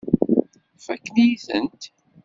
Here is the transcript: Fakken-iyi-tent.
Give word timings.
Fakken-iyi-tent. 0.85 1.81